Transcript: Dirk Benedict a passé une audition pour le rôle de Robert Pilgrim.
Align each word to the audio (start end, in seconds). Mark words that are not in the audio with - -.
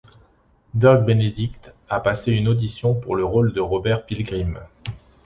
Dirk 0.73 1.05
Benedict 1.05 1.71
a 1.87 1.99
passé 1.99 2.31
une 2.31 2.47
audition 2.47 2.95
pour 2.95 3.15
le 3.15 3.23
rôle 3.23 3.53
de 3.53 3.61
Robert 3.61 4.03
Pilgrim. 4.03 4.57